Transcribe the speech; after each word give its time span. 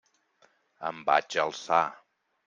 Em 0.89 1.03
vaig 1.09 1.37
alçar. 1.43 1.83